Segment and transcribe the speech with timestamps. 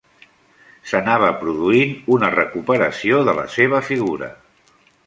[0.91, 4.37] S'anava produint una recuperació de la seva figura.